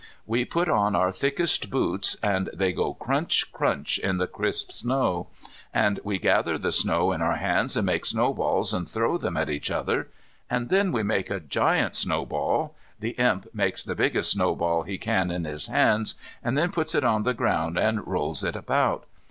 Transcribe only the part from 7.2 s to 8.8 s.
our hands and make snowballs